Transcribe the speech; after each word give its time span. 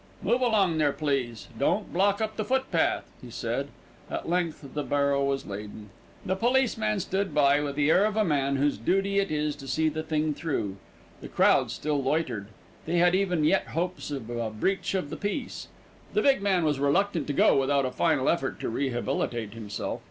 "Move 0.23 0.41
along 0.41 0.79
there, 0.79 0.91
please. 0.91 1.47
Don't 1.59 1.93
block 1.93 2.21
up 2.21 2.35
the 2.35 2.43
footpath," 2.43 3.03
he 3.21 3.29
said. 3.29 3.67
At 4.09 4.27
length 4.27 4.73
the 4.73 4.81
barrow 4.81 5.23
was 5.23 5.45
laden. 5.45 5.91
The 6.25 6.35
policeman 6.35 6.99
stood 6.99 7.35
by 7.35 7.61
with 7.61 7.75
the 7.75 7.91
air 7.91 8.05
of 8.05 8.17
a 8.17 8.23
man 8.23 8.55
whose 8.55 8.79
duty 8.79 9.19
it 9.19 9.29
is 9.29 9.55
to 9.57 9.67
see 9.67 9.89
the 9.89 10.01
thing 10.01 10.33
through. 10.33 10.77
The 11.21 11.27
crowd 11.27 11.69
still 11.69 12.01
loitered. 12.01 12.47
They 12.87 12.97
had 12.97 13.13
even 13.13 13.43
yet 13.43 13.67
hopes 13.77 14.09
of 14.09 14.27
a 14.31 14.49
breach 14.49 14.95
of 14.95 15.11
the 15.11 15.17
peace. 15.17 15.67
The 16.15 16.23
big 16.23 16.41
man 16.41 16.65
was 16.65 16.79
reluctant 16.79 17.27
to 17.27 17.33
go 17.33 17.55
without 17.55 17.85
a 17.85 17.91
final 17.91 18.27
effort 18.27 18.59
to 18.61 18.69
rehabilitate 18.69 19.53
himself. 19.53 19.99